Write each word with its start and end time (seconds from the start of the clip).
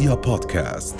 رؤيا 0.00 0.14
بودكاست. 0.14 0.94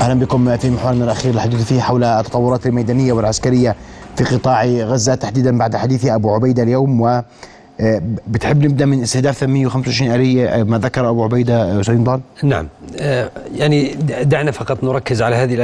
أهلا 0.00 0.14
بكم 0.14 0.56
في 0.56 0.70
محورنا 0.70 1.04
الأخير 1.04 1.34
الحديث 1.34 1.62
فيه 1.62 1.80
حول 1.80 2.04
التطورات 2.04 2.66
الميدانية 2.66 3.12
والعسكرية 3.12 3.76
في 4.16 4.24
قطاع 4.24 4.64
غزة. 4.64 5.14
تحديدا 5.14 5.58
بعد 5.58 5.76
حديث 5.76 6.06
أبو 6.06 6.34
عبيدة 6.34 6.62
اليوم 6.62 7.00
و 7.00 7.22
آه، 7.80 8.02
بتحب 8.28 8.64
نبدأ 8.64 8.86
من 8.86 9.02
استهداف 9.02 9.36
825 9.38 10.12
آلية 10.12 10.48
آه، 10.48 10.62
ما 10.62 10.78
ذكر 10.78 11.08
أبو 11.08 11.24
عبيدة 11.24 11.80
أستاذ 11.80 11.94
نضال؟ 11.94 12.20
نعم. 12.42 12.68
آه، 13.00 13.30
يعني 13.56 13.94
دعنا 14.22 14.50
فقط 14.50 14.84
نركز 14.84 15.22
على 15.22 15.36
هذه 15.36 15.56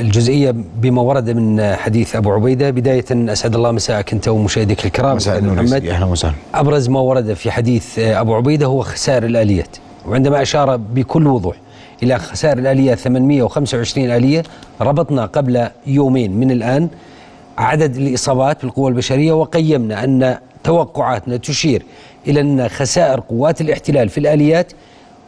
الجزئية 0.00 0.54
بما 0.76 1.02
ورد 1.02 1.30
من 1.30 1.74
حديث 1.74 2.16
أبو 2.16 2.32
عبيدة. 2.32 2.70
بداية 2.70 3.04
أسعد 3.10 3.54
الله 3.54 3.70
مساءك 3.70 4.12
أنت 4.12 4.28
ومشاهديك 4.28 4.84
الكرام. 4.86 5.16
مساء 5.16 5.42
محمد 5.42 5.86
أهلا 5.86 6.06
وسهلا. 6.06 6.34
أبرز 6.54 6.88
ما 6.88 7.00
ورد 7.00 7.32
في 7.32 7.50
حديث 7.50 7.98
أبو 7.98 8.34
عبيدة 8.34 8.66
هو 8.66 8.82
خسائر 8.82 9.24
الآليات. 9.24 9.76
وعندما 10.08 10.42
أشار 10.42 10.76
بكل 10.76 11.26
وضوح 11.26 11.56
إلى 12.02 12.18
خسائر 12.18 12.58
الاليات 12.58 12.98
825 12.98 14.10
آلية 14.10 14.42
ربطنا 14.80 15.26
قبل 15.26 15.68
يومين 15.86 16.32
من 16.32 16.50
الآن 16.50 16.88
عدد 17.58 17.96
الإصابات 17.96 18.62
بالقوى 18.62 18.90
البشرية 18.90 19.32
وقيمنا 19.32 20.04
أن 20.04 20.36
توقعاتنا 20.64 21.36
تشير 21.36 21.82
إلى 22.26 22.40
أن 22.40 22.68
خسائر 22.68 23.20
قوات 23.20 23.60
الاحتلال 23.60 24.08
في 24.08 24.18
الآليات 24.18 24.72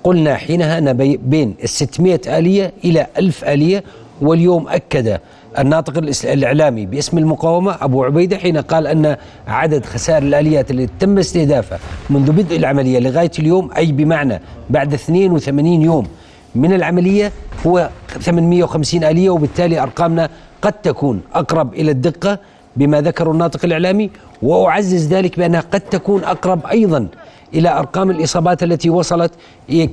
قلنا 0.04 0.34
حينها 0.36 0.78
أن 0.78 0.92
بين 1.22 1.54
ال 1.62 1.68
600 1.68 2.20
آلية 2.38 2.72
إلى 2.84 3.06
1000 3.18 3.44
آلية 3.44 3.84
واليوم 4.20 4.68
أكد 4.68 5.20
الناطق 5.58 5.98
الإعلامي 6.24 6.86
باسم 6.86 7.18
المقاومة 7.18 7.76
أبو 7.80 8.04
عبيدة 8.04 8.36
حين 8.38 8.56
قال 8.56 8.86
أن 8.86 9.16
عدد 9.48 9.84
خسائر 9.86 10.22
الآليات 10.22 10.70
التي 10.70 10.92
تم 11.00 11.18
استهدافها 11.18 11.78
منذ 12.10 12.32
بدء 12.32 12.56
العملية 12.56 12.98
لغاية 12.98 13.30
اليوم 13.38 13.70
أي 13.76 13.92
بمعنى 13.92 14.40
بعد 14.70 14.94
82 14.94 15.66
يوم 15.66 16.06
من 16.54 16.72
العملية 16.72 17.32
هو 17.66 17.90
850 18.20 19.04
آلية 19.04 19.30
وبالتالي 19.30 19.82
أرقامنا 19.82 20.28
قد 20.62 20.72
تكون 20.72 21.20
أقرب 21.34 21.74
إلى 21.74 21.90
الدقة. 21.90 22.38
بما 22.76 23.00
ذكر 23.00 23.30
الناطق 23.30 23.64
الإعلامي 23.64 24.10
وأعزز 24.42 25.06
ذلك 25.08 25.38
بأنها 25.38 25.60
قد 25.60 25.80
تكون 25.80 26.24
أقرب 26.24 26.66
أيضا 26.66 27.06
إلى 27.54 27.68
أرقام 27.78 28.10
الإصابات 28.10 28.62
التي 28.62 28.90
وصلت. 28.90 29.32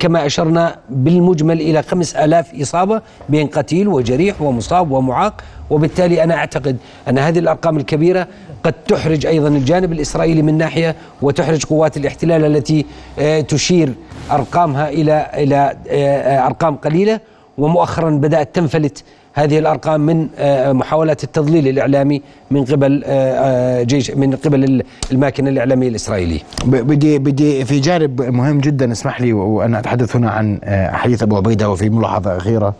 كما 0.00 0.26
أشرنا 0.26 0.76
بالمجمل 0.90 1.60
إلى 1.60 1.82
خمس 1.82 2.16
آلاف 2.16 2.60
إصابة 2.62 3.02
بين 3.28 3.46
قتيل 3.46 3.88
وجريح 3.88 4.42
ومصاب 4.42 4.90
ومعاق. 4.90 5.34
وبالتالي 5.70 6.24
أنا 6.24 6.34
أعتقد 6.34 6.76
أن 7.08 7.18
هذه 7.18 7.38
الأرقام 7.38 7.76
الكبيرة 7.76 8.28
قد 8.64 8.72
تحرج 8.72 9.26
أيضا 9.26 9.48
الجانب 9.48 9.92
الإسرائيلي 9.92 10.42
من 10.42 10.58
ناحية 10.58 10.96
وتحرج 11.22 11.64
قوات 11.64 11.96
الاحتلال 11.96 12.44
التي 12.56 12.86
آه، 13.18 13.40
تشير 13.40 13.92
أرقامها 14.30 14.88
إلى 14.88 15.30
إلى 15.34 15.76
آه، 15.88 16.46
أرقام 16.46 16.76
قليلة. 16.76 17.20
ومؤخرا 17.58 18.10
بدأت 18.10 18.54
تنفلت 18.54 19.04
هذه 19.38 19.58
الأرقام 19.58 20.00
من 20.00 20.28
آه، 20.38 20.72
محاولات 20.72 21.24
التضليل 21.24 21.68
الإعلامي 21.68 22.22
من 22.50 22.64
قبل 22.64 23.02
آه، 23.06 23.10
آه، 23.10 23.82
جيش 23.82 24.10
من 24.10 24.36
قبل 24.36 24.82
الماكينة 25.12 25.50
الإعلامية 25.50 25.88
الإسرائيلية. 25.88 26.40
بدي 26.66 27.18
بدي 27.18 27.64
في 27.64 27.80
جانب 27.80 28.22
مهم 28.22 28.60
جدا 28.60 28.92
اسمح 28.92 29.20
لي 29.20 29.32
وأنا 29.32 29.78
أتحدث 29.78 30.16
هنا 30.16 30.30
عن 30.30 30.58
حديث 30.92 31.22
أبو 31.22 31.36
عبيدة 31.36 31.70
وفي 31.70 31.90
ملاحظة 31.90 32.36
أخيرة 32.36 32.74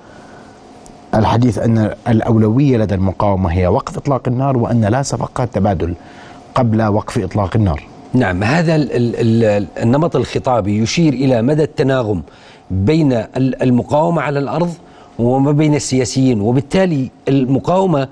الحديث 1.15 1.59
أن 1.59 1.91
الأولوية 2.09 2.77
لدى 2.77 2.95
المقاومة 2.95 3.53
هي 3.53 3.67
وقف 3.67 3.97
إطلاق 3.97 4.29
النار 4.29 4.57
وأن 4.57 4.85
لا 4.85 5.03
صفقات 5.03 5.55
تبادل 5.55 5.95
قبل 6.55 6.83
وقف 6.83 7.19
إطلاق 7.19 7.57
النار. 7.57 7.83
نعم 8.15 8.43
هذا 8.45 8.77
النمط 9.83 10.17
الخطابي 10.17 10.79
يشير 10.83 11.13
إلى 11.13 11.43
مدى 11.43 11.63
التناغم 11.63 12.23
بين 12.71 13.25
المقاومة 13.35 14.23
على 14.23 14.39
الأرض 14.39 14.75
وما 15.19 15.53
بين 15.53 15.75
السياسيين 15.75 16.41
وبالتالي 16.41 17.11
المقاومة 17.29 18.09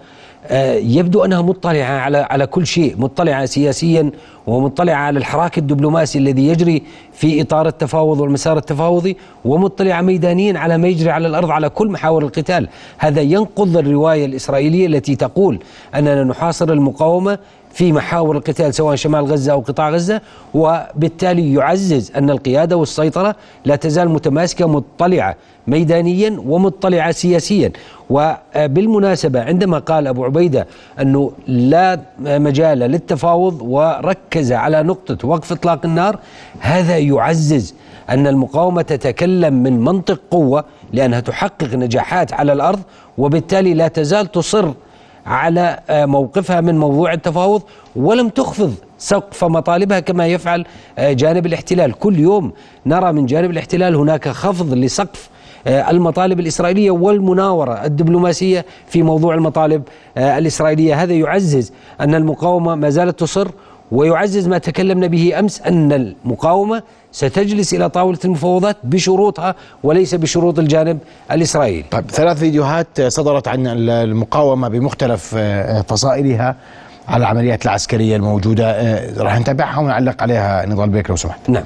آه، 0.48 0.74
يبدو 0.74 1.24
أنها 1.24 1.42
مطلعة 1.42 1.98
على 1.98 2.18
على 2.18 2.46
كل 2.46 2.66
شيء، 2.66 2.94
مطلعة 2.98 3.46
سياسيا 3.46 4.10
ومطلعة 4.46 4.94
على 4.94 5.18
الحراك 5.18 5.58
الدبلوماسي 5.58 6.18
الذي 6.18 6.48
يجري 6.48 6.82
في 7.12 7.42
إطار 7.42 7.68
التفاوض 7.68 8.20
والمسار 8.20 8.56
التفاوضي، 8.56 9.16
ومطلعة 9.44 10.00
ميدانيا 10.00 10.58
على 10.58 10.78
ما 10.78 10.88
يجري 10.88 11.10
على 11.10 11.28
الأرض 11.28 11.50
على 11.50 11.68
كل 11.68 11.88
محاور 11.88 12.22
القتال، 12.22 12.68
هذا 12.98 13.20
ينقض 13.20 13.76
الرواية 13.76 14.26
الإسرائيلية 14.26 14.86
التي 14.86 15.16
تقول 15.16 15.58
أننا 15.94 16.24
نحاصر 16.24 16.72
المقاومة 16.72 17.38
في 17.76 17.92
محاور 17.92 18.36
القتال 18.36 18.74
سواء 18.74 18.94
شمال 18.96 19.24
غزة 19.24 19.52
أو 19.52 19.60
قطاع 19.60 19.90
غزة 19.90 20.20
وبالتالي 20.54 21.54
يعزز 21.54 22.12
أن 22.16 22.30
القيادة 22.30 22.76
والسيطرة 22.76 23.36
لا 23.64 23.76
تزال 23.76 24.08
متماسكة 24.08 24.66
مطلعة 24.66 25.36
ميدانيا 25.66 26.36
ومطلعة 26.46 27.12
سياسيا. 27.12 27.72
وبالمناسبة 28.10 29.42
عندما 29.42 29.78
قال 29.78 30.06
أبو 30.06 30.24
عبيدة 30.24 30.66
أنه 31.00 31.32
لا 31.46 32.00
مجال 32.18 32.78
للتفاوض 32.78 33.62
وركز 33.62 34.52
على 34.52 34.82
نقطة 34.82 35.28
وقف 35.28 35.52
إطلاق 35.52 35.80
النار 35.84 36.18
هذا 36.60 36.98
يعزز 36.98 37.74
أن 38.10 38.26
المقاومة 38.26 38.82
تتكلم 38.82 39.54
من 39.62 39.80
منطق 39.80 40.20
قوة 40.30 40.64
لأنها 40.92 41.20
تحقق 41.20 41.74
نجاحات 41.74 42.32
على 42.32 42.52
الأرض 42.52 42.80
وبالتالي 43.18 43.74
لا 43.74 43.88
تزال 43.88 44.32
تصر 44.32 44.72
على 45.26 45.78
آه، 45.90 46.06
موقفها 46.06 46.60
من 46.60 46.78
موضوع 46.78 47.12
التفاوض 47.12 47.62
ولم 47.96 48.28
تخفض 48.28 48.74
سقف 48.98 49.44
مطالبها 49.44 50.00
كما 50.00 50.26
يفعل 50.26 50.64
آه، 50.98 51.12
جانب 51.12 51.46
الاحتلال. 51.46 51.92
كل 51.92 52.18
يوم 52.18 52.52
نرى 52.86 53.12
من 53.12 53.26
جانب 53.26 53.50
الاحتلال 53.50 53.94
هناك 53.94 54.28
خفض 54.28 54.74
لسقف 54.74 55.28
آه، 55.66 55.90
المطالب 55.90 56.40
الإسرائيلية 56.40 56.90
والمناورة 56.90 57.84
الدبلوماسية 57.84 58.64
في 58.88 59.02
موضوع 59.02 59.34
المطالب 59.34 59.82
الإسرائيلية. 60.16 61.02
هذا 61.02 61.12
يعزز 61.12 61.72
أن 62.00 62.14
المقاومة 62.14 62.74
ما 62.74 62.90
زالت 62.90 63.20
تصر 63.20 63.48
ويعزز 63.92 64.48
ما 64.48 64.58
تكلمنا 64.58 65.06
به 65.06 65.38
أمس 65.38 65.62
أن 65.62 65.92
المقاومة 65.92 66.82
ستجلس 67.12 67.74
إلى 67.74 67.88
طاولة 67.88 68.18
المفاوضات 68.24 68.76
بشروطها 68.84 69.54
وليس 69.82 70.14
بشروط 70.14 70.58
الجانب 70.58 70.98
الإسرائيلي. 71.32 71.84
طيب 71.90 72.10
ثلاث 72.10 72.38
فيديوهات 72.38 73.00
صدرت 73.00 73.48
عن 73.48 73.66
المقاومة 73.88 74.68
بمختلف 74.68 75.34
آه، 75.38 75.82
فصائلها 75.82 76.56
على 77.08 77.20
العمليات 77.20 77.64
العسكرية 77.64 78.16
الموجودة 78.16 78.70
آه، 78.70 79.22
راح 79.22 79.40
نتابعها 79.40 79.80
ونعلق 79.80 80.22
عليها 80.22 80.66
نضال 80.66 80.88
بيك 80.88 81.10
لو 81.10 81.16
سمحت. 81.16 81.50
نعم. 81.50 81.64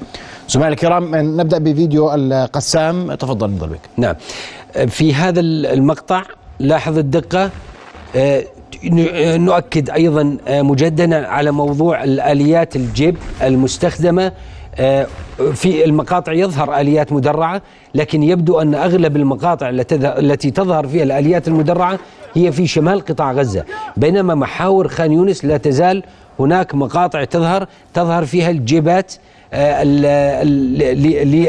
زملائي 0.49 0.73
الكرام 0.73 1.15
نبدأ 1.41 1.57
بفيديو 1.57 2.13
القسام 2.13 3.13
تفضل 3.13 3.49
نضال 3.49 3.69
بيك. 3.69 3.81
نعم. 3.97 4.15
في 4.87 5.13
هذا 5.13 5.39
المقطع 5.39 6.23
لاحظ 6.59 6.97
الدقة 6.97 7.49
آه، 8.15 8.43
نؤكد 9.37 9.89
أيضا 9.89 10.37
آه، 10.47 10.61
مجددا 10.61 11.27
على 11.27 11.51
موضوع 11.51 12.03
الآليات 12.03 12.75
الجيب 12.75 13.17
المستخدمة. 13.43 14.31
آه، 14.75 15.07
في 15.53 15.85
المقاطع 15.85 16.33
يظهر 16.33 16.79
آليات 16.79 17.13
مدرعة 17.13 17.61
لكن 17.95 18.23
يبدو 18.23 18.61
أن 18.61 18.75
أغلب 18.75 19.15
المقاطع 19.15 19.69
التي 19.93 20.51
تظهر 20.51 20.87
فيها 20.87 21.03
الآليات 21.03 21.47
المدرعة 21.47 21.99
هي 22.33 22.51
في 22.51 22.67
شمال 22.67 23.05
قطاع 23.05 23.31
غزة. 23.31 23.63
بينما 23.97 24.35
محاور 24.35 24.87
خان 24.87 25.11
يونس 25.11 25.45
لا 25.45 25.57
تزال 25.57 26.03
هناك 26.39 26.75
مقاطع 26.75 27.23
تظهر 27.23 27.67
تظهر 27.93 28.25
فيها 28.25 28.49
الجيبات 28.49 29.13
آه، 29.53 29.83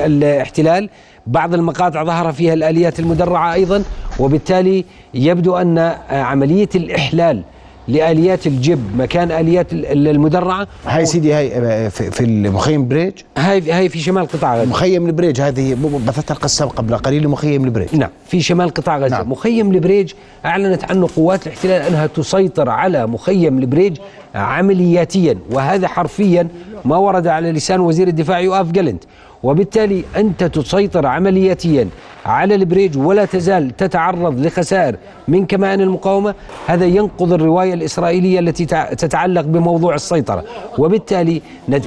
للاحتلال. 0.07 0.89
بعض 1.27 1.55
المقاطع 1.55 2.05
ظهر 2.05 2.33
فيها 2.33 2.55
الآليات 2.55 3.01
المدرعة 3.01 3.55
أيضا 3.55 3.83
وبالتالي 4.19 4.85
يبدو 5.15 5.57
أن 5.57 5.79
عملية 6.11 6.69
الإحلال 6.75 7.43
لآليات 7.89 8.47
الجيب 8.47 8.97
مكان 8.97 9.31
آليات 9.31 9.67
المدرعة 9.73 10.67
هاي 10.87 11.07
سيدي 11.07 11.33
هاي 11.33 11.91
في 11.91 12.21
المخيم 12.21 12.89
بريج. 12.89 13.13
هاي 13.39 13.73
هاي 13.73 13.89
في 13.89 13.99
شمال 13.99 14.27
قطاع 14.27 14.57
غزة. 14.57 14.71
مخيم 14.71 15.07
البريج 15.07 15.41
هذه 15.41 15.77
بثتها 16.07 16.35
القسام 16.35 16.69
قبل 16.69 16.97
قليل 16.97 17.29
مخيم 17.29 17.65
البريج. 17.65 17.97
نعم 17.97 18.11
في 18.27 18.41
شمال 18.41 18.71
قطاع 18.71 18.99
غزة. 18.99 19.17
نعم. 19.17 19.33
مخيم 19.33 19.73
البريج 19.73 20.13
أعلنت 20.45 20.85
عنه 20.85 21.09
قوات 21.17 21.47
الاحتلال 21.47 21.83
أنها 21.83 22.07
تسيطر 22.07 22.69
على 22.69 23.07
مخيم 23.07 23.59
البريج 23.59 23.97
عملياتيا 24.35 25.39
وهذا 25.51 25.89
حرفيا 25.89 26.49
ما 26.85 26.97
ورد 26.97 27.27
على 27.27 27.53
لسان 27.53 27.81
وزير 27.81 28.09
الدفاع 28.09 28.41
يؤاف 28.41 28.71
جالنت 28.71 29.05
وبالتالي 29.43 30.05
أنت 30.17 30.45
تسيطر 30.45 31.07
عملياتيا 31.07 31.89
على 32.27 32.55
البريج 32.55 32.99
ولا 32.99 33.25
تزال 33.25 33.77
تتعرض 33.77 34.47
لخسائر 34.47 34.97
من 35.29 35.47
كمان 35.47 35.81
المقاومة. 35.81 36.35
هذا 36.67 36.85
ينقض 36.85 37.33
الرواية 37.33 37.75
الإسرائيلية 37.75 38.39
التي 38.39 38.65
تتعلق 38.97 39.41
بموضوع 39.41 39.95
السيطرة. 39.95 40.45
وبالتالي 40.79 41.43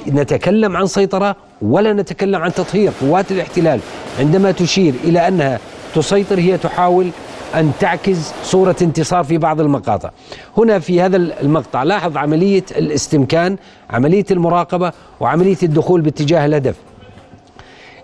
نتكلم 0.07 0.78
عن 0.78 0.86
سيطرة 0.86 1.36
ولا 1.62 1.94
نتكلم 1.94 2.42
عن 2.42 2.54
تطهير. 2.54 2.92
قوات 3.02 3.31
الاحتلال 3.31 3.80
عندما 4.19 4.51
تشير 4.51 4.94
إلى 5.04 5.28
أنها 5.28 5.60
تسيطر 5.96 6.40
هي 6.40 6.58
تحاول 6.58 7.10
أن 7.56 7.72
تعكس 7.80 8.34
صورة 8.44 8.75
انتصار 8.81 9.24
في 9.24 9.38
بعض 9.38 9.62
المقاطع. 9.62 10.10
هنا 10.58 10.80
في 10.80 11.01
هذا 11.01 11.18
المقطع 11.18 11.84
لاحظ 11.84 12.18
عملية 12.18 12.63
الاستمكان 12.78 13.58
عملية 13.90 14.25
المراقبة 14.31 14.92
وعملية 15.19 15.58
الدخول 15.63 16.01
باتجاه 16.01 16.46
الهدف. 16.46 16.75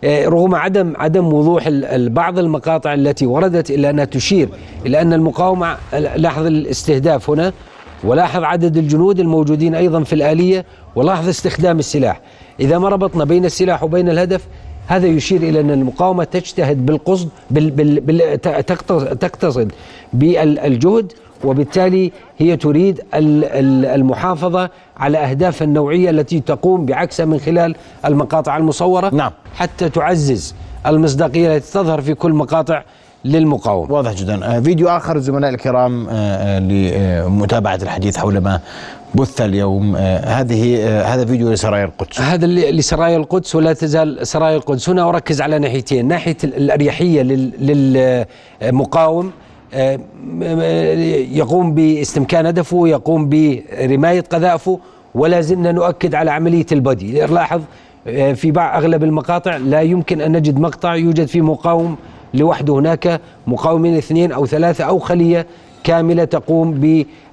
رغم 0.06 0.56
عدم 0.56 0.94
عدم 0.98 1.34
وضوح 1.34 1.70
بعض 1.96 2.40
المقاطع 2.40 2.94
التي 2.94 3.26
وردت 3.26 3.72
إلى 3.72 3.90
أنها 3.90 4.06
تشير 4.06 4.50
إلى 4.86 5.02
أن 5.02 5.14
المقاومة 5.14 5.78
لاحظ 6.16 6.46
الاستهداف 6.46 7.30
هنا 7.30 7.54
ولاحظ 8.04 8.44
عدد 8.44 8.78
الجنود 8.78 9.20
الموجودين 9.20 9.76
أيضا 9.76 10.04
في 10.04 10.14
الآلية 10.14 10.66
ولاحظ 10.96 11.28
استخدام 11.30 11.80
السلاح. 11.80 12.22
إذا 12.60 12.78
ما 12.78 12.90
ربطنا 12.90 13.26
بين 13.26 13.46
السلاح 13.46 13.84
وبين 13.84 14.10
الهدف 14.10 14.42
هذا 14.88 15.08
يشير 15.08 15.42
إلى 15.44 15.60
أن 15.60 15.72
المقاومة 15.72 16.24
تجتهد 16.24 16.86
بالقصد 16.86 17.30
بال 17.52 17.72
بال 17.72 18.00
بال 18.00 18.40
تقتص- 18.42 19.14
تقتصد 19.20 19.72
بالجهد 20.14 21.12
وبالتالي 21.44 22.12
هي 22.38 22.58
تريد 22.58 23.00
ال- 23.14 23.46
ال- 23.46 23.86
المحافظة 23.86 24.70
على 24.98 25.18
أهدافها 25.18 25.66
النوعية 25.66 26.10
التي 26.10 26.40
تقوم 26.40 26.86
بعكسها 26.86 27.26
من 27.26 27.40
خلال 27.40 27.76
المقاطع 28.06 28.58
المصورة 28.58 29.10
نعم. 29.16 29.32
حتى 29.56 29.90
تعزز 29.90 30.56
المصداقية 30.88 31.56
التي 31.56 31.72
تظهر 31.74 32.02
في 32.02 32.14
كل 32.14 32.34
مقاطع 32.34 32.84
للمقاومة. 33.26 33.94
واضح 33.94 34.14
جدا. 34.14 34.58
آه، 34.58 34.60
فيديو 34.60 34.88
آخر 34.90 35.16
الزملاء 35.16 35.50
الكرام 35.52 36.08
آه، 36.10 36.14
آه، 36.14 36.60
لمتابعة 36.60 37.80
الحديث 37.84 38.18
حول 38.18 38.38
ما 38.38 38.60
بث 39.16 39.42
اليوم. 39.42 39.96
هذه 40.26 40.88
هذا 41.14 41.26
فيديو 41.26 41.52
لسرايا 41.52 41.86
القدس. 41.86 42.22
هذا 42.22 42.48
لسرايا 42.48 43.18
القدس 43.18 43.56
ولا 43.56 43.74
تزال 43.74 44.28
سرايا 44.28 44.56
القدس. 44.58 44.90
هنا 44.90 45.10
أركز 45.10 45.42
على 45.42 45.60
ناحيتين. 45.60 46.08
ناحية 46.08 46.38
ال- 46.44 46.56
الأريحية 46.58 47.22
لل- 47.22 48.26
للمقاوم. 48.62 49.32
يقوم 51.36 51.74
باستمكان 51.74 52.46
هدفه 52.46 52.88
يقوم 52.88 53.30
برماية 53.30 54.22
قذائفه 54.22 54.80
ولا 55.16 55.42
زلنا 55.42 55.72
نؤكد 55.72 56.16
على 56.16 56.32
عملية 56.32 56.66
البدي 56.72 57.26
لاحظ 57.26 57.62
آه، 58.08 58.34
في 58.34 58.52
بعض 58.52 58.84
أغلب 58.84 59.04
المقاطع 59.04 59.58
لا 59.58 59.82
يمكن 59.82 60.22
أن 60.22 60.32
نجد 60.32 60.60
مقطع 60.60 60.96
يوجد 60.96 61.26
فيه 61.26 61.42
مقاوم 61.42 61.96
لوحده. 62.34 62.74
هناك 62.74 63.22
مقاومين 63.48 63.98
اثنين 63.98 64.32
أو 64.32 64.46
ثلاثة 64.46 64.84
أو 64.84 65.00
خلية 65.00 65.46
كاملة 65.84 66.24
تقوم 66.24 66.72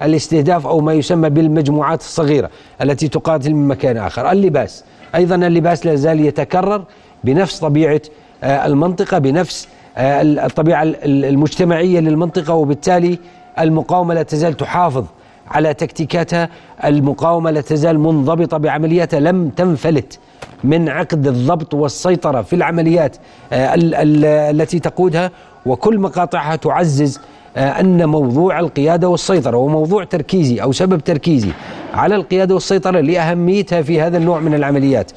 بالاستهداف 0.01 0.67
أو 0.67 0.81
ما 0.81 0.93
يسمى 0.93 1.31
بالمجموعات 1.31 2.01
الصغيرة 2.01 2.51
التي 2.83 3.09
تقاتل 3.09 3.55
من 3.55 3.69
مكان 3.69 3.97
آخر. 3.97 4.33
اللباس 4.33 4.85
أيضا 5.15 5.35
اللباس 5.35 5.87
لا 5.87 5.95
زال 5.95 6.21
يتكرر 6.21 6.85
بنفس 7.25 7.59
طبيعة 7.59 8.01
آه، 8.45 8.67
المنطقة 8.67 9.19
بنفس 9.19 9.69
آه، 9.69 9.78
الطبيعة 9.99 10.83
ال- 10.83 11.25
المجتمعية 11.25 12.01
للمنطقة 12.01 12.55
وبالتالي 12.55 13.19
المقاومة 13.61 14.15
لا 14.15 14.23
تزال 14.23 14.55
تحافظ 14.57 15.05
على 15.49 15.75
تكتيكاتها 15.75 16.49
المقاومة 16.85 17.51
لا 17.51 17.61
تزال 17.61 17.99
منضبطة 18.01 18.57
بعملياتها 18.57 19.21
لم 19.21 19.49
تنفلت 19.49 20.19
من 20.65 20.89
عقد 20.89 21.27
الضبط 21.27 21.75
والسيطرة 21.75 22.43
في 22.43 22.57
العمليات 22.57 23.17
آه، 23.53 23.75
ال- 23.75 23.95
ال- 23.95 24.25
التي 24.25 24.79
تقودها. 24.79 25.31
وكل 25.67 25.99
مقاطعها 25.99 26.57
تعزز 26.57 27.21
آه، 27.57 27.81
أن 27.81 28.05
موضوع 28.09 28.59
القيادة 28.61 29.09
والسيطرة 29.09 29.57
وموضوع 29.57 30.05
تركيزي 30.05 30.63
أو 30.63 30.73
سبب 30.73 31.01
تركيزي 31.01 31.51
على 31.95 32.15
القيادة 32.17 32.55
والسيطرة 32.55 33.01
لأهميتها 33.01 33.83
في 33.83 34.01
هذا 34.01 34.19
النوع 34.19 34.41
من 34.41 34.55
العمليات. 34.55 35.11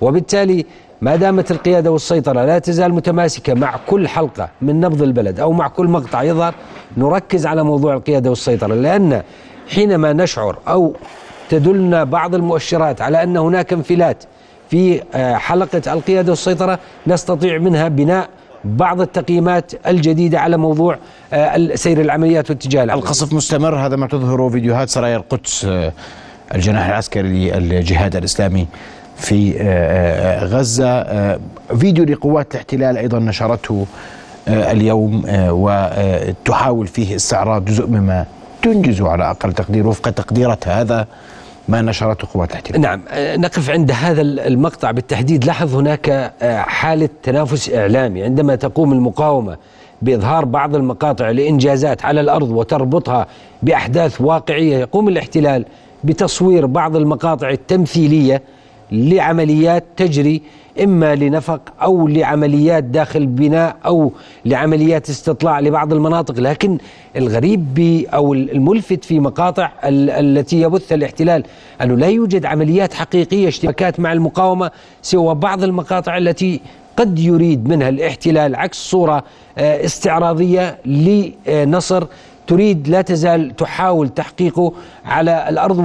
وبالتالي 0.00 0.66
ما 1.02 1.16
دامت 1.16 1.50
القيادة 1.50 1.90
والسيطرة 1.90 2.44
لا 2.44 2.58
تزال 2.58 2.94
متماسكة 2.94 3.54
مع 3.54 3.74
كل 3.86 4.08
حلقة 4.08 4.48
من 4.62 4.80
نبض 4.80 5.02
البلد 5.02 5.40
أو 5.40 5.52
مع 5.52 5.68
كل 5.68 5.86
مقطع 5.86 6.22
يظهر 6.22 6.54
نركز 6.96 7.46
على 7.46 7.64
موضوع 7.64 7.94
القيادة 7.94 8.30
والسيطرة. 8.30 8.74
لأن 8.74 9.22
حينما 9.68 10.12
نشعر 10.12 10.58
أو 10.68 10.94
تدلنا 11.50 12.04
بعض 12.04 12.34
المؤشرات 12.34 13.00
على 13.00 13.22
أن 13.22 13.36
هناك 13.36 13.72
انفلات 13.72 14.24
في 14.70 15.02
آه، 15.14 15.34
حلقة 15.34 15.92
القيادة 15.92 16.32
والسيطرة 16.32 16.78
نستطيع 17.06 17.58
منها 17.58 17.88
بناء 17.88 18.28
بعض 18.64 19.00
التقييمات 19.00 19.72
الجديدة 19.86 20.40
على 20.40 20.56
موضوع 20.56 20.98
آه، 21.32 21.74
سير 21.74 22.00
العمليات 22.00 22.50
واتجاه 22.50 22.84
العمليات 22.84 23.04
القصف 23.04 23.32
مستمر 23.32 23.76
هذا 23.76 23.96
ما 23.96 24.06
تظهره 24.06 24.48
فيديوهات 24.48 24.88
سرايا 24.88 25.16
القدس 25.16 25.64
آه، 25.64 25.92
الجناح 26.54 26.86
العسكري 26.86 27.50
للجهاد 27.50 28.16
الإسلامي. 28.16 28.66
في 29.18 29.54
آه، 29.60 29.62
آه، 29.62 30.44
غزة. 30.44 30.88
آه، 30.88 31.38
فيديو 31.78 32.04
لقوات 32.04 32.54
الاحتلال 32.54 32.96
أيضا 32.96 33.18
نشرته 33.18 33.86
اليوم 34.48 35.22
وتحاول 35.48 36.86
فيه 36.86 37.16
استعراض 37.16 37.64
جزء 37.64 37.86
مما 37.86 38.26
تنجز 38.62 39.02
على 39.02 39.30
أقل 39.30 39.52
تقدير 39.52 39.86
وفق 39.86 40.10
تقديراتها 40.10 40.80
هذا 40.80 41.06
ما 41.68 41.82
نشرته 41.82 42.28
قوات 42.34 42.50
الاحتلال. 42.50 42.80
نعم 42.80 43.02
نقف 43.14 43.70
عند 43.70 43.90
هذا 43.90 44.20
المقطع 44.22 44.90
بالتحديد. 44.90 45.44
لاحظ 45.44 45.74
هناك 45.74 46.32
حالة 46.66 47.08
تنافس 47.22 47.70
إعلامي. 47.74 48.22
عندما 48.22 48.54
تقوم 48.54 48.92
المقاومة 48.92 49.56
بإظهار 50.02 50.44
بعض 50.44 50.74
المقاطع 50.74 51.30
لإنجازات 51.30 52.04
على 52.04 52.20
الأرض 52.20 52.50
وتربطها 52.50 53.26
بأحداث 53.62 54.20
واقعية 54.20 54.76
يقوم 54.78 55.08
الاحتلال 55.08 55.64
بتصوير 56.04 56.66
بعض 56.66 56.96
المقاطع 56.96 57.50
التمثيلية 57.50 58.42
لعمليات 58.92 59.84
تجري 59.96 60.42
إما 60.84 61.14
لنفق 61.14 61.60
أو 61.82 62.08
لعمليات 62.08 62.84
داخل 62.84 63.26
بناء 63.26 63.76
أو 63.86 64.12
لعمليات 64.44 65.10
استطلاع 65.10 65.60
لبعض 65.60 65.92
المناطق. 65.92 66.40
لكن 66.40 66.78
الغريب 67.16 67.78
أو 68.14 68.34
الملفت 68.34 69.04
في 69.04 69.20
مقاطع 69.20 69.70
ال- 69.84 70.10
التي 70.10 70.60
يبث 70.60 70.92
الاحتلال 70.92 71.44
أنه 71.82 71.94
لا 71.96 72.06
يوجد 72.06 72.46
عمليات 72.46 72.94
حقيقية 72.94 73.48
اشتباكات 73.48 74.00
مع 74.00 74.12
المقاومة 74.12 74.70
سوى 75.02 75.34
بعض 75.34 75.62
المقاطع 75.62 76.16
التي 76.18 76.60
قد 76.96 77.18
يريد 77.18 77.68
منها 77.68 77.88
الاحتلال 77.88 78.56
عكس 78.56 78.76
صورة 78.90 79.24
آه، 79.58 79.84
استعراضية 79.84 80.78
لنصر 80.86 82.04
تريد 82.46 82.88
لا 82.88 83.02
تزال 83.02 83.56
تحاول 83.56 84.08
تحقيقه 84.08 84.72
على 85.04 85.46
الأرض 85.48 85.78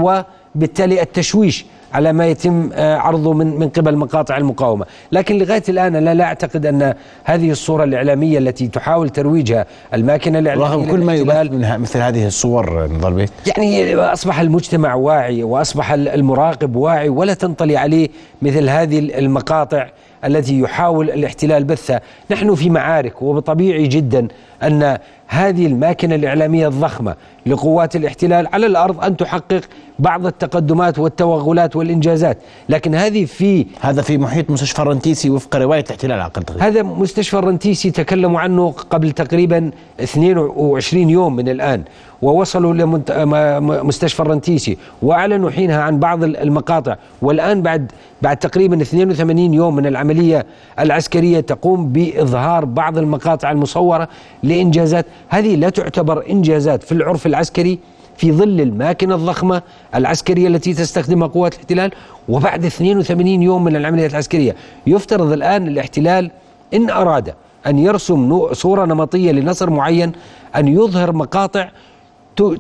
وبالتالي 0.56 1.02
التشويش. 1.02 1.66
على 1.94 2.14
ما 2.14 2.28
يتم 2.28 2.70
آه، 2.74 2.98
عرضه 2.98 3.34
من 3.34 3.60
من 3.60 3.70
قبل 3.70 3.98
مقاطع 3.98 4.38
المقاومة، 4.38 4.86
لكن 5.12 5.38
لغاية 5.38 5.64
الآن 5.70 5.96
أنا 5.96 6.14
لا 6.14 6.24
أعتقد 6.24 6.66
أن 6.66 6.94
هذه 7.24 7.52
الصورة 7.52 7.84
الإعلامية 7.84 8.38
التي 8.38 8.68
تحاول 8.68 9.10
ترويجها 9.10 9.66
الماكنة 9.94 10.40
الإعلامية 10.40 10.68
رغم 10.68 10.92
كل 10.92 11.00
ما 11.00 11.16
يبث 11.16 11.52
منها 11.52 11.78
مثل 11.78 12.00
هذه 12.00 12.28
الصور 12.28 12.86
البيت 12.86 13.32
يعني 13.58 13.96
أصبح 13.96 14.40
المجتمع 14.40 14.94
واعي 14.94 15.44
وأصبح 15.44 15.92
المراقب 15.92 16.76
واعي 16.76 17.10
ولا 17.10 17.34
تنطلي 17.34 17.78
عليه 17.78 18.10
مثل 18.42 18.70
هذه 18.70 19.00
المقاطع 19.00 19.88
التي 20.26 20.60
يحاول 20.60 21.10
الاحتلال 21.10 21.64
بثها، 21.64 22.02
نحن 22.32 22.56
في 22.56 22.70
معارك 22.70 23.22
وطبيعي 23.22 23.88
جدا 23.88 24.28
أن 24.68 24.98
هذه 25.28 25.66
الماكنة 25.66 26.16
الإعلامية 26.16 26.68
الضخمة 26.68 27.16
لقوات 27.46 27.96
الاحتلال 27.96 28.48
على 28.54 28.66
الأرض 28.66 29.04
أن 29.04 29.18
تحقق 29.18 29.62
بعض 30.00 30.26
التقدمات 30.26 31.00
والتوغلات 31.00 31.76
والإنجازات، 31.76 32.38
لكن 32.70 32.96
هذه 32.96 33.26
في 33.26 33.66
هذا 33.82 34.02
في 34.02 34.18
محيط 34.18 34.50
مستشفى 34.50 34.80
الرنتيسي 34.82 35.30
وفق 35.30 35.56
رواية 35.56 35.84
الاحتلال 35.84 36.12
على 36.12 36.26
أقل 36.26 36.44
تقدير 36.44 36.68
هذا 36.68 36.84
مستشفى 36.84 37.38
الرنتيسي 37.38 37.92
تكلموا 37.92 38.40
عنه 38.40 38.72
قبل 38.72 39.12
تقريبا 39.12 39.72
22 40.00 41.10
يوم 41.10 41.36
من 41.36 41.50
الآن 41.50 41.84
ووصلوا 42.22 42.74
لمستشفى 42.74 44.20
الرنتيسي 44.20 44.78
وأعلنوا 45.02 45.50
حينها 45.50 45.82
عن 45.82 46.00
بعض 46.00 46.24
المقاطع. 46.24 46.96
والآن 47.22 47.62
بعد 47.62 47.92
بعد 48.22 48.38
تقريبا 48.38 48.82
82 48.82 49.54
يوم 49.54 49.76
من 49.76 49.86
العملية 49.86 50.46
العسكرية 50.80 51.40
تقوم 51.40 51.90
بإظهار 51.90 52.66
بعض 52.66 52.98
المقاطع 52.98 53.52
المصورة 53.52 54.08
لإنجازات. 54.58 55.06
هذه 55.30 55.56
لا 55.56 55.70
تعتبر 55.70 56.24
إنجازات 56.30 56.84
في 56.84 56.92
العرف 56.92 57.26
العسكري 57.26 57.80
في 58.18 58.32
ظل 58.32 58.62
الماكنة 58.62 59.16
الضخمة 59.16 59.62
العسكرية 59.96 60.48
التي 60.48 60.74
تستخدمها 60.74 61.28
قوات 61.28 61.54
الاحتلال. 61.54 61.92
وبعد 62.30 62.66
82 62.66 63.42
يوم 63.42 63.64
من 63.64 63.76
العمليات 63.76 64.12
العسكرية 64.12 64.56
يفترض 64.88 65.32
الآن 65.32 65.68
الاحتلال 65.68 66.32
إن 66.74 66.90
أراد 66.90 67.34
أن 67.68 67.80
يرسم 67.80 68.54
صورة 68.54 68.86
نمطية 68.86 69.32
لنصر 69.32 69.70
معين 69.70 70.12
أن 70.56 70.68
يظهر 70.68 71.12
مقاطع 71.12 71.70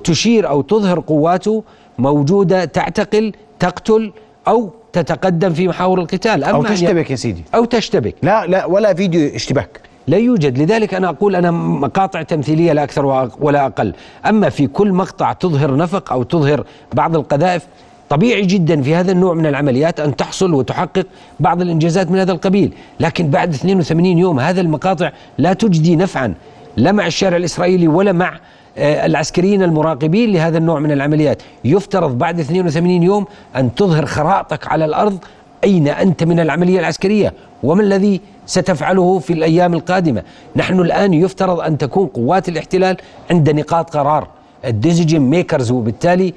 تشير 0.03 0.49
أو 0.49 0.61
تظهر 0.61 0.99
قواته 0.99 1.63
موجودة 1.99 2.65
تعتقل 2.65 3.33
تقتل 3.59 4.11
أو 4.47 4.69
تتقدم 4.93 5.53
في 5.53 5.67
محاور 5.67 5.99
القتال. 5.99 6.43
أو 6.43 6.59
أما 6.59 6.69
ي- 6.69 6.73
تشتبك 6.73 7.11
يا 7.11 7.15
سيدي. 7.15 7.43
أو 7.55 7.65
تشتبك. 7.65 8.15
لا 8.23 8.45
لا 8.45 8.65
ولا 8.65 8.93
فيديو 8.93 9.35
اشتباك. 9.35 9.81
لا 10.07 10.17
يوجد. 10.17 10.57
لذلك 10.57 10.93
أنا 10.93 11.09
أقول 11.09 11.35
أنا 11.35 11.51
مقاطع 11.51 12.21
تمثيلية 12.21 12.73
لا 12.73 12.83
أكثر 12.83 13.29
ولا 13.39 13.65
أقل. 13.65 13.93
أما 14.25 14.49
في 14.49 14.67
كل 14.67 14.91
مقطع 14.91 15.33
تظهر 15.33 15.75
نفق 15.75 16.11
أو 16.13 16.23
تظهر 16.23 16.63
بعض 16.93 17.15
القذائف 17.15 17.67
طبيعي 18.09 18.41
جدا 18.41 18.81
في 18.81 18.95
هذا 18.95 19.11
النوع 19.11 19.33
من 19.33 19.45
العمليات 19.45 19.99
أن 19.99 20.15
تحصل 20.15 20.53
وتحقق 20.53 21.05
بعض 21.39 21.61
الإنجازات 21.61 22.11
من 22.11 22.19
هذا 22.19 22.31
القبيل. 22.31 22.73
لكن 22.99 23.29
بعد 23.29 23.53
82 23.53 24.05
يوم 24.17 24.39
هذا 24.39 24.61
المقاطع 24.61 25.11
لا 25.37 25.53
تجدي 25.53 25.95
نفعا 25.95 26.33
لا 26.77 26.91
مع 26.91 27.07
الشارع 27.07 27.37
الإسرائيلي 27.37 27.87
ولا 27.87 28.11
مع 28.11 28.39
آه، 28.77 29.05
العسكريين 29.05 29.63
المراقبين 29.63 30.31
لهذا 30.31 30.57
النوع 30.57 30.79
من 30.79 30.91
العمليات. 30.91 31.41
يفترض 31.65 32.17
بعد 32.17 32.39
82 32.39 33.03
يوم 33.03 33.25
أن 33.55 33.75
تظهر 33.75 34.05
خرائطك 34.05 34.67
على 34.67 34.85
الأرض 34.85 35.17
أين 35.63 35.87
أنت 35.87 36.23
من 36.23 36.39
العملية 36.39 36.79
العسكرية؟ 36.79 37.33
وما 37.63 37.81
الذي 37.81 38.21
ستفعله 38.45 39.19
في 39.19 39.33
الأيام 39.33 39.73
القادمة؟ 39.73 40.23
نحن 40.55 40.79
الآن 40.79 41.13
يفترض 41.13 41.59
أن 41.59 41.77
تكون 41.77 42.07
قوات 42.07 42.49
الاحتلال 42.49 42.97
عند 43.31 43.49
نقاط 43.49 43.97
قرار. 43.97 44.27
ال 44.65 44.71
decision 44.71 45.19
makers 45.19 45.71
وبالتالي 45.71 46.33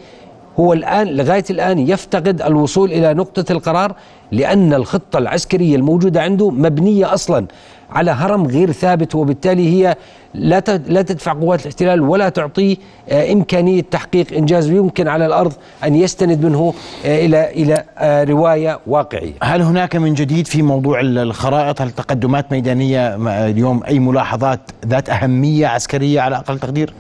هو 0.61 0.73
الآن 0.73 1.07
لغاية 1.07 1.45
الآن 1.51 1.79
يفتقد 1.79 2.43
الوصول 2.43 2.93
إلى 2.93 3.15
نقطة 3.15 3.53
القرار 3.53 3.95
لأن 4.33 4.75
الخطة 4.75 5.19
العسكرية 5.19 5.77
الموجودة 5.77 6.23
عنده 6.23 6.51
مبنية 6.51 7.15
أصلا 7.15 7.47
على 7.91 8.11
هرم 8.11 8.47
غير 8.47 8.73
ثابت 8.73 9.15
وبالتالي 9.15 9.69
هي 9.73 9.97
لا 10.35 10.63
لا 10.87 11.03
تدفع 11.03 11.33
قوات 11.33 11.61
الاحتلال 11.61 12.01
ولا 12.01 12.29
تعطيه 12.29 12.77
آه، 13.09 13.33
إمكانية 13.33 13.83
تحقيق 13.83 14.33
إنجاز 14.33 14.71
يمكن 14.71 15.09
على 15.09 15.27
الأرض 15.27 15.53
أن 15.85 15.95
يستند 15.95 16.45
منه 16.45 16.75
آه، 17.05 17.27
إلى 17.27 17.51
إلى 17.51 17.85
آه، 17.99 18.25
رواية 18.25 18.81
واقعية 18.87 19.33
هل 19.43 19.63
هناك 19.63 19.97
من 19.97 20.15
جديد 20.15 20.47
في 20.47 20.63
موضوع 20.63 21.01
الخرائط 21.01 21.81
هل 21.81 21.91
تقدمات 21.91 22.53
ميدانية 22.53 23.17
اليوم 23.47 23.85
أي 23.85 23.99
ملاحظات 23.99 24.61
ذات 24.87 25.09
أهمية 25.11 25.67
عسكرية 25.67 26.21
على 26.21 26.37
أقل 26.37 26.59
تقدير؟ 26.59 26.93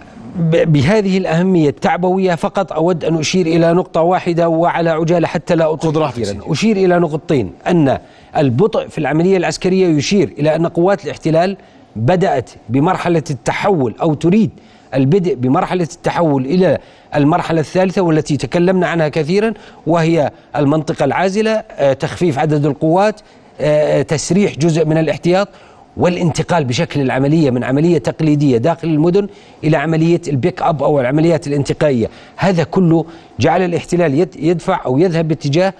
بهذه 0.50 1.18
الأهمية 1.18 1.68
التعبوية 1.68 2.34
فقط 2.34 2.72
أود 2.72 3.04
أن 3.04 3.18
أشير 3.18 3.46
إلى 3.46 3.72
نقطة 3.72 4.00
واحدة 4.00 4.48
وعلى 4.48 4.90
عجالة 4.90 5.28
حتى 5.28 5.54
لا 5.54 5.72
أطول 5.72 6.08
كثيرا. 6.08 6.40
أشير 6.52 6.76
إلى 6.76 6.98
نقطتين 6.98 7.52
أن 7.66 7.98
البطء 8.36 8.88
في 8.88 8.98
العملية 8.98 9.36
العسكرية 9.36 9.86
يشير 9.88 10.34
إلى 10.38 10.56
أن 10.56 10.66
قوات 10.66 11.04
الاحتلال 11.04 11.56
بدأت 11.96 12.50
بمرحلة 12.68 13.22
التحول 13.30 13.94
أو 14.02 14.14
تريد 14.14 14.50
البدء 14.94 15.34
بمرحلة 15.34 15.88
التحول 15.94 16.44
إلى 16.44 16.78
المرحلة 17.14 17.60
الثالثة 17.60 18.02
والتي 18.02 18.36
تكلمنا 18.36 18.86
عنها 18.86 19.08
كثيرا 19.08 19.54
وهي 19.86 20.30
المنطقة 20.56 21.04
العازلة 21.04 21.50
آه، 21.50 21.92
تخفيف 21.92 22.38
عدد 22.38 22.66
القوات 22.66 23.20
آه، 23.60 24.02
تسريح 24.02 24.58
جزء 24.58 24.84
من 24.84 24.98
الاحتياط 24.98 25.48
والانتقال 25.96 26.64
بشكل 26.64 27.00
العملية 27.00 27.50
من 27.50 27.64
عملية 27.64 27.98
تقليدية 27.98 28.58
داخل 28.58 28.88
المدن 28.88 29.28
إلى 29.64 29.76
عملية 29.76 30.20
البيك 30.28 30.62
أب 30.62 30.82
أو 30.82 31.00
العمليات 31.00 31.46
الانتقائية. 31.46 32.10
هذا 32.36 32.64
كله 32.64 33.04
جعل 33.40 33.62
الاحتلال 33.62 34.28
يدفع 34.38 34.84
أو 34.86 34.98
يذهب 34.98 35.28
باتجاه 35.28 35.74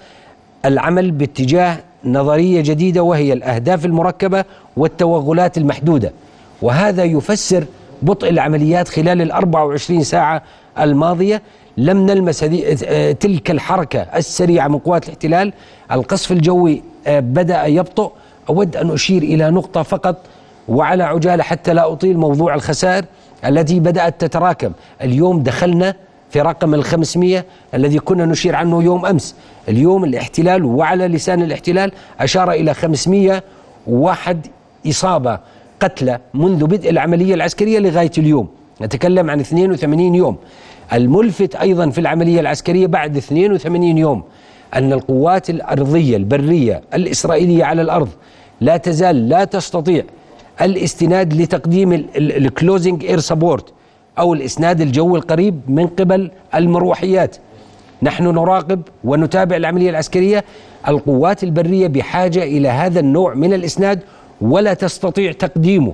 العمل 0.65 1.11
باتجاه 1.11 1.77
نظرية 2.05 2.61
جديدة 2.61 3.03
وهي 3.03 3.33
الأهداف 3.33 3.85
المركبة 3.85 4.43
والتوغلات 4.77 5.57
المحدودة. 5.57 6.11
وهذا 6.61 7.03
يفسر 7.03 7.65
بطء 8.01 8.29
العمليات 8.29 8.87
خلال 8.87 9.21
ال 9.21 9.31
24 9.31 10.03
ساعة 10.03 10.41
الماضية. 10.79 11.41
لم 11.77 12.05
نلمس 12.05 12.39
تلك 13.19 13.51
الحركة 13.51 13.99
السريعة 13.99 14.67
من 14.67 14.77
قوات 14.77 15.05
الاحتلال. 15.05 15.53
القصف 15.91 16.31
الجوي 16.31 16.83
آه، 17.07 17.19
بدأ 17.19 17.65
يبطئ. 17.65 18.09
أود 18.49 18.75
أن 18.75 18.91
أشير 18.91 19.23
إلى 19.23 19.49
نقطة 19.49 19.83
فقط 19.83 20.15
وعلى 20.67 21.03
عجالة 21.03 21.43
حتى 21.43 21.73
لا 21.73 21.91
أطيل 21.91 22.17
موضوع 22.17 22.55
الخسائر 22.55 23.05
التي 23.45 23.79
بدأت 23.79 24.21
تتراكم. 24.21 24.71
اليوم 25.01 25.43
دخلنا 25.43 25.95
في 26.29 26.41
رقم 26.41 26.73
الخمسمية 26.73 27.45
الذي 27.73 27.99
كنا 27.99 28.25
نشير 28.25 28.55
عنه 28.55 28.83
يوم 28.83 29.05
أمس. 29.05 29.35
اليوم 29.69 30.03
الاحتلال 30.03 30.65
وعلى 30.65 31.07
لسان 31.07 31.41
الاحتلال 31.41 31.91
أشار 32.19 32.51
إلى 32.51 32.73
خمسمية 32.73 33.43
واحد 33.87 34.47
إصابة 34.87 35.39
قتلى 35.79 36.19
منذ 36.33 36.65
بدء 36.65 36.89
العملية 36.89 37.33
العسكرية 37.33 37.79
لغاية 37.79 38.11
اليوم. 38.17 38.47
نتكلم 38.81 39.29
عن 39.29 39.39
82 39.39 40.15
يوم. 40.15 40.37
الملفت 40.93 41.55
أيضا 41.55 41.89
في 41.89 42.01
العملية 42.01 42.39
العسكرية 42.39 42.87
بعد 42.87 43.17
82 43.17 43.97
يوم. 43.97 44.23
أن 44.73 44.93
القوات 44.93 45.49
الأرضية 45.49 46.17
البرية 46.17 46.81
الإسرائيلية 46.93 47.63
على 47.63 47.81
الأرض 47.81 48.09
لا 48.61 48.77
تزال 48.77 49.29
لا 49.29 49.43
تستطيع 49.43 50.03
الاستناد 50.61 51.33
لتقديم 51.33 51.93
ال 52.17 52.28
closing 52.28 53.05
air 53.05 53.19
support 53.19 53.73
أو 54.19 54.33
الإسناد 54.33 54.81
الجوي 54.81 55.19
القريب 55.19 55.61
من 55.67 55.87
قبل 55.87 56.31
المروحيات. 56.55 57.35
نحن 58.03 58.23
نراقب 58.23 58.81
ونتابع 59.03 59.55
العملية 59.55 59.89
العسكرية. 59.89 60.43
القوات 60.87 61.43
البرية 61.43 61.87
بحاجة 61.87 62.43
إلى 62.43 62.67
هذا 62.67 62.99
النوع 62.99 63.33
من 63.33 63.53
الإسناد 63.53 63.99
ولا 64.41 64.73
تستطيع 64.73 65.31
تقديمه. 65.31 65.93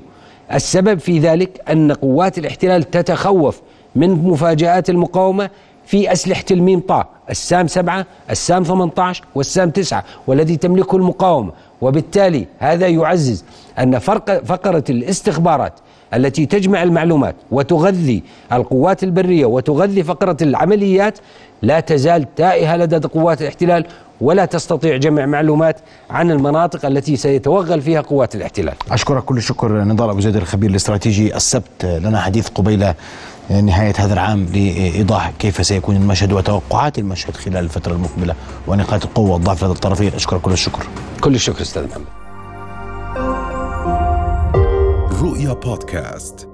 السبب 0.53 0.99
في 0.99 1.19
ذلك 1.19 1.61
أن 1.71 1.91
قوات 1.91 2.37
الاحتلال 2.37 2.83
تتخوف 2.83 3.61
من 3.95 4.09
مفاجآت 4.09 4.89
المقاومة 4.89 5.49
في 5.85 6.11
أسلحة 6.11 6.45
الميم 6.51 6.79
طا 6.79 7.05
السام 7.29 7.67
سبعة 7.67 8.05
السام 8.29 8.63
18 8.63 9.23
والسام 9.35 9.69
تسعة 9.69 10.03
والذي 10.27 10.57
تملكه 10.57 10.95
المقاومة. 10.95 11.51
وبالتالي 11.81 12.47
هذا 12.59 12.87
يعزز 12.87 13.43
أن 13.79 13.99
فرق 13.99 14.43
فقرة 14.43 14.83
الاستخبارات 14.89 15.73
التي 16.13 16.45
تجمع 16.45 16.83
المعلومات 16.83 17.35
وتغذي 17.51 18.23
القوات 18.53 19.03
البرية 19.03 19.45
وتغذي 19.45 20.03
فقرة 20.03 20.37
العمليات 20.41 21.19
لا 21.61 21.79
تزال 21.79 22.35
تائهة 22.35 22.77
لدى 22.77 23.07
قوات 23.07 23.41
الاحتلال 23.41 23.85
ولا 24.21 24.45
تستطيع 24.45 24.97
جمع 24.97 25.25
معلومات 25.25 25.79
عن 26.09 26.31
المناطق 26.31 26.85
التي 26.85 27.15
سيتوغل 27.15 27.81
فيها 27.81 28.01
قوات 28.01 28.35
الاحتلال. 28.35 28.73
أشكرك 28.91 29.23
كل 29.23 29.37
الشكر 29.37 29.83
نضال 29.83 30.09
أبو 30.09 30.19
زيد 30.19 30.35
الخبير 30.35 30.69
الاستراتيجي 30.69 31.35
السبت. 31.35 31.85
لنا 31.85 32.21
حديث 32.21 32.47
قبيل 32.47 32.93
نهاية 33.49 33.93
هذا 33.97 34.13
العام 34.13 34.45
لإيضاح 34.45 35.31
كيف 35.39 35.65
سيكون 35.65 35.95
المشهد 35.95 36.33
وتوقعات 36.33 36.99
المشهد 36.99 37.35
خلال 37.35 37.57
الفترة 37.57 37.93
المقبلة 37.93 38.35
ونقاط 38.67 39.05
القوة 39.05 39.29
والضعف 39.29 39.63
لدى 39.63 39.73
الطرفين. 39.73 40.13
أشكر 40.13 40.37
كل 40.37 40.51
الشكر. 40.51 40.87
كل 41.21 41.35
الشكر 41.35 41.61
أستاذ 41.61 41.87
محمد. 41.87 42.05
رؤيا 45.21 45.53
بودكاست. 45.53 46.52